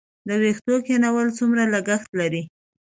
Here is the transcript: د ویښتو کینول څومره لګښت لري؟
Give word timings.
د 0.27 0.29
ویښتو 0.41 0.75
کینول 0.87 1.27
څومره 1.37 1.63
لګښت 1.73 2.09
لري؟ 2.19 2.43